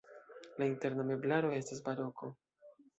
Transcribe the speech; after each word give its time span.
La 0.61 0.69
interna 0.69 1.07
meblaro 1.11 1.55
estas 1.61 1.87
baroko. 1.87 2.35